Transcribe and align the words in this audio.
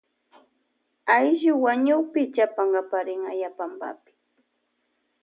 Ayllu 1.15 1.53
wañukpi 1.63 2.21
chapanka 2.35 2.99
rin 3.07 3.21
aya 3.31 3.49
panpapi. 3.57 4.11